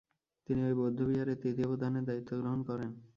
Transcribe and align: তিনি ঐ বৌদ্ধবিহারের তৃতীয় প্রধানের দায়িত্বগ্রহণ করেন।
তিনি 0.47 0.59
ঐ 0.63 0.71
বৌদ্ধবিহারের 0.75 1.41
তৃতীয় 1.43 1.67
প্রধানের 1.67 2.03
দায়িত্বগ্রহণ 2.05 2.59
করেন। 2.63 2.91